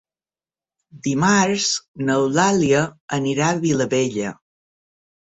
[1.07, 1.67] Dimarts
[2.07, 2.79] n'Eulàlia
[3.19, 4.33] anirà a Vilabella.